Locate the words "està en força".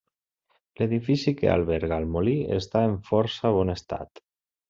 2.57-3.55